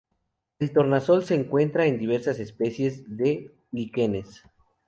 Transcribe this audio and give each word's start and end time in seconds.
El 0.57 0.71
tornasol 0.73 1.23
se 1.25 1.35
encuentra 1.35 1.85
en 1.85 1.99
diversas 1.99 2.39
especies 2.39 3.03
de 3.15 3.51
líquenes. 3.71 4.41